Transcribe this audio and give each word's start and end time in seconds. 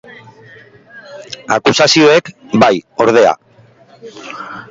Akusazioek, 1.57 2.31
bai, 2.63 2.71
ordea. 3.05 3.35